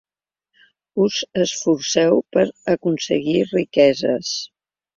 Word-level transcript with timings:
Us 1.03 1.19
esforceu 1.43 2.23
per 2.37 2.47
aconseguir 2.75 3.39
riqueses. 3.53 4.37